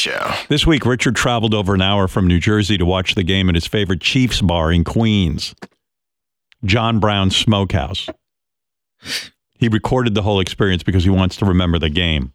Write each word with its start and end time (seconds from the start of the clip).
Show. 0.00 0.32
This 0.48 0.66
week, 0.66 0.86
Richard 0.86 1.14
traveled 1.14 1.52
over 1.52 1.74
an 1.74 1.82
hour 1.82 2.08
from 2.08 2.26
New 2.26 2.38
Jersey 2.38 2.78
to 2.78 2.86
watch 2.86 3.14
the 3.14 3.22
game 3.22 3.50
at 3.50 3.54
his 3.54 3.66
favorite 3.66 4.00
Chiefs 4.00 4.40
bar 4.40 4.72
in 4.72 4.82
Queens, 4.82 5.54
John 6.64 6.98
Brown 7.00 7.30
Smokehouse. 7.30 8.08
He 9.58 9.68
recorded 9.68 10.14
the 10.14 10.22
whole 10.22 10.40
experience 10.40 10.82
because 10.82 11.04
he 11.04 11.10
wants 11.10 11.36
to 11.36 11.44
remember 11.44 11.78
the 11.78 11.90
game. 11.90 12.32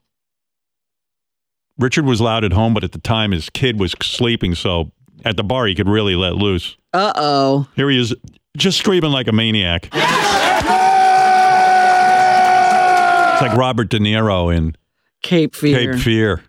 Richard 1.80 2.06
was 2.06 2.22
loud 2.22 2.44
at 2.44 2.54
home, 2.54 2.76
but 2.76 2.84
at 2.84 2.92
the 2.92 3.00
time 3.00 3.32
his 3.32 3.50
kid 3.50 3.80
was 3.80 3.96
sleeping, 4.02 4.54
so 4.54 4.92
at 5.26 5.36
the 5.36 5.44
bar 5.44 5.66
he 5.66 5.74
could 5.74 5.90
really 5.90 6.16
let 6.16 6.36
loose. 6.36 6.78
Uh 6.94 7.14
oh. 7.16 7.68
Here 7.76 7.90
he 7.90 8.00
is, 8.00 8.14
just 8.56 8.78
screaming 8.78 9.12
like 9.12 9.28
a 9.28 9.32
maniac. 9.32 9.90
It's 13.34 13.42
like 13.42 13.58
Robert 13.58 13.90
De 13.90 13.98
Niro 14.00 14.56
in 14.56 14.76
Cape 15.24 15.56
Fear. 15.56 15.94
Cape 15.94 16.02
Fear. 16.02 16.44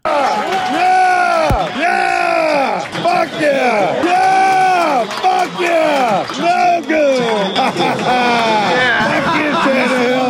Yeah! 1.78 2.78
Fuck 3.03 3.34
yeah! 3.46 4.05
Yeah! 4.05 5.05
Fuck 5.20 5.60
yeah! 5.60 6.27
No 6.38 6.86
good! 6.86 7.56
Fuck 7.56 7.74
you, 9.36 9.50
Tannehill! 9.64 10.27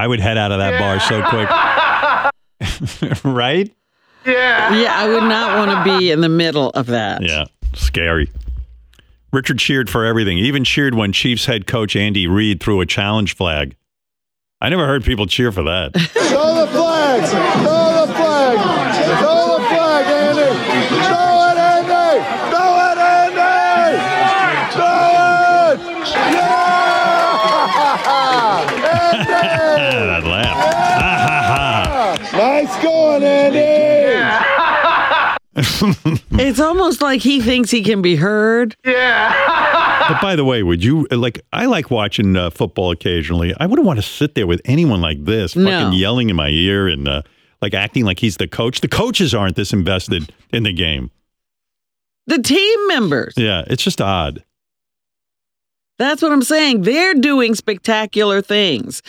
I 0.00 0.06
would 0.06 0.20
head 0.20 0.38
out 0.38 0.50
of 0.52 0.58
that 0.58 0.78
bar 0.78 0.98
so 1.00 1.22
quick. 1.28 1.48
right? 3.24 3.70
Yeah, 4.24 4.74
Yeah, 4.74 4.94
I 4.96 5.08
would 5.08 5.24
not 5.24 5.58
want 5.58 5.86
to 5.86 5.98
be 5.98 6.10
in 6.10 6.20
the 6.20 6.28
middle 6.28 6.70
of 6.70 6.86
that. 6.86 7.22
Yeah, 7.22 7.46
scary. 7.74 8.30
Richard 9.32 9.58
cheered 9.58 9.88
for 9.88 10.04
everything. 10.04 10.38
Even 10.38 10.64
cheered 10.64 10.94
when 10.94 11.12
Chiefs 11.12 11.46
head 11.46 11.66
coach 11.66 11.94
Andy 11.96 12.26
Reid 12.26 12.60
threw 12.62 12.80
a 12.80 12.86
challenge 12.86 13.36
flag. 13.36 13.76
I 14.62 14.68
never 14.68 14.86
heard 14.86 15.04
people 15.04 15.26
cheer 15.26 15.52
for 15.52 15.62
that. 15.62 15.92
Throw 15.98 16.54
the 16.54 16.66
flag! 16.66 17.22
Throw 17.30 18.06
the 18.06 18.12
flag! 18.12 18.58
Throw 19.18 19.56
the 19.56 19.64
flag, 19.68 20.06
Andy! 20.06 20.52
Throw 21.06 21.48
it, 21.48 21.56
Andy! 21.56 22.20
Throw 22.50 22.70
it, 22.90 22.98
Andy! 23.00 23.96
Throw 24.74 25.08
it! 25.64 25.80
Yeah! 26.34 27.40
Andy! 28.84 29.96
that 30.06 30.24
laugh. 30.24 30.56
Ha, 30.56 32.16
ha, 32.28 32.36
Nice 32.36 32.76
going, 32.82 33.24
Andy! 33.24 33.70
It's 36.32 36.60
almost 36.60 37.00
like 37.02 37.22
he 37.22 37.40
thinks 37.40 37.70
he 37.70 37.82
can 37.82 38.02
be 38.02 38.16
heard. 38.16 38.76
ha. 38.84 39.39
But 40.12 40.20
by 40.22 40.36
the 40.36 40.44
way, 40.44 40.62
would 40.62 40.82
you 40.84 41.06
like? 41.10 41.40
I 41.52 41.66
like 41.66 41.90
watching 41.90 42.36
uh, 42.36 42.50
football 42.50 42.90
occasionally. 42.90 43.54
I 43.58 43.66
wouldn't 43.66 43.86
want 43.86 43.98
to 43.98 44.02
sit 44.02 44.34
there 44.34 44.46
with 44.46 44.60
anyone 44.64 45.00
like 45.00 45.24
this, 45.24 45.54
No. 45.56 45.70
fucking 45.70 45.98
yelling 45.98 46.30
in 46.30 46.36
my 46.36 46.48
ear 46.48 46.88
and 46.88 47.06
uh, 47.08 47.22
like 47.62 47.74
acting 47.74 48.04
like 48.04 48.18
he's 48.18 48.36
the 48.36 48.48
coach. 48.48 48.80
The 48.80 48.88
coaches 48.88 49.34
aren't 49.34 49.56
this 49.56 49.72
invested 49.72 50.32
in 50.52 50.62
the 50.64 50.72
game. 50.72 51.10
The 52.26 52.40
team 52.42 52.88
members. 52.88 53.34
Yeah, 53.36 53.64
it's 53.66 53.82
just 53.82 54.00
odd. 54.00 54.44
That's 55.98 56.22
what 56.22 56.32
I'm 56.32 56.42
saying. 56.42 56.80
They're 56.82 57.12
doing 57.12 57.54
spectacular 57.54 58.40
things. 58.40 59.02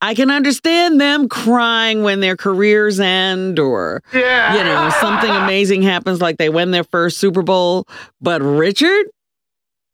I 0.00 0.14
can 0.14 0.28
understand 0.28 1.00
them 1.00 1.28
crying 1.28 2.02
when 2.02 2.18
their 2.18 2.36
careers 2.36 2.98
end 2.98 3.60
or, 3.60 4.02
yeah. 4.12 4.56
you 4.56 4.64
know, 4.64 4.90
something 5.00 5.30
amazing 5.30 5.82
happens 5.82 6.20
like 6.20 6.38
they 6.38 6.48
win 6.48 6.72
their 6.72 6.82
first 6.82 7.18
Super 7.18 7.42
Bowl. 7.42 7.86
But 8.20 8.42
Richard 8.42 9.06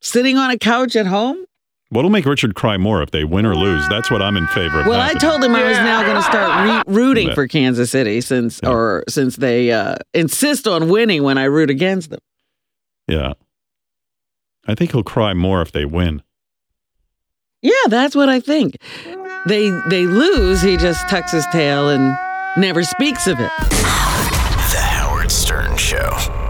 sitting 0.01 0.37
on 0.37 0.51
a 0.51 0.59
couch 0.59 0.97
at 0.97 1.07
home? 1.07 1.45
What'll 1.91 2.11
make 2.11 2.27
Richard 2.27 2.55
cry 2.55 2.77
more 2.77 3.03
if 3.03 3.11
they 3.11 3.25
win 3.25 3.47
or 3.47 3.55
lose? 3.57 3.89
That's 3.89 4.11
what 4.11 4.21
I'm 4.21 4.37
in 4.37 4.47
favor 4.49 4.81
of. 4.81 4.87
Well, 4.87 5.01
I 5.01 5.15
told 5.15 5.43
him 5.43 5.55
I 5.55 5.65
was 5.65 5.79
now 5.79 6.03
going 6.03 6.17
to 6.17 6.23
start 6.23 6.87
re- 6.87 6.95
rooting 6.95 7.35
for 7.35 7.49
Kansas 7.49 7.91
City 7.91 8.21
since, 8.21 8.61
or 8.63 9.05
since 9.09 9.37
they 9.37 9.73
uh, 9.73 9.97
insist 10.13 10.69
on 10.69 10.91
winning 10.91 11.23
when 11.23 11.39
I 11.39 11.45
root 11.45 11.71
against 11.71 12.11
them. 12.11 12.21
Yeah. 13.07 13.33
I 14.67 14.75
think 14.75 14.93
he'll 14.93 15.03
cry 15.03 15.33
more 15.33 15.63
if 15.63 15.73
they 15.73 15.87
win. 15.87 16.23
Yeah, 17.63 17.73
that's 17.89 18.15
what 18.15 18.29
I 18.29 18.41
think. 18.41 18.77
They 19.47 19.71
they 19.89 20.07
lose, 20.07 20.61
he 20.61 20.77
just 20.77 21.09
tucks 21.09 21.33
his 21.33 21.47
tail 21.53 21.89
and 21.89 22.17
never 22.59 22.85
speaks 22.85 23.27
of 23.27 23.41
it. 23.41 23.51
The 23.61 24.81
Howard 24.81 25.31
Stern 25.31 25.77
Show. 25.79 26.48